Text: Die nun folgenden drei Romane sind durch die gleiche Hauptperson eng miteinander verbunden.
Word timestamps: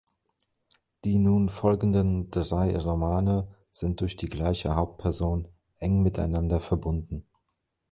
Die 1.05 1.19
nun 1.19 1.49
folgenden 1.49 2.31
drei 2.31 2.75
Romane 2.75 3.47
sind 3.69 4.01
durch 4.01 4.15
die 4.15 4.29
gleiche 4.29 4.75
Hauptperson 4.75 5.47
eng 5.77 6.01
miteinander 6.01 6.59
verbunden. 6.59 7.27